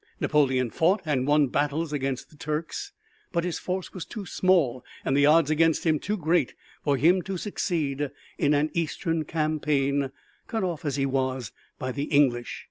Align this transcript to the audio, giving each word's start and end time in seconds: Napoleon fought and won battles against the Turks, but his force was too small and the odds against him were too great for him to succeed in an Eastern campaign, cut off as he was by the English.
Napoleon 0.19 0.71
fought 0.71 1.03
and 1.05 1.27
won 1.27 1.45
battles 1.49 1.93
against 1.93 2.31
the 2.31 2.35
Turks, 2.35 2.91
but 3.31 3.43
his 3.43 3.59
force 3.59 3.93
was 3.93 4.03
too 4.03 4.25
small 4.25 4.83
and 5.05 5.15
the 5.15 5.27
odds 5.27 5.51
against 5.51 5.85
him 5.85 5.97
were 5.97 6.01
too 6.01 6.17
great 6.17 6.55
for 6.83 6.97
him 6.97 7.21
to 7.21 7.37
succeed 7.37 8.09
in 8.39 8.55
an 8.55 8.71
Eastern 8.73 9.25
campaign, 9.25 10.11
cut 10.47 10.63
off 10.63 10.85
as 10.85 10.95
he 10.95 11.05
was 11.05 11.51
by 11.77 11.91
the 11.91 12.05
English. 12.05 12.59